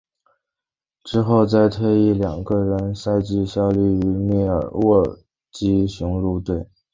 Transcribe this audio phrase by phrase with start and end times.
[1.03, 5.19] 之后在退役前的两个赛季效力于密尔沃
[5.51, 6.65] 基雄鹿队。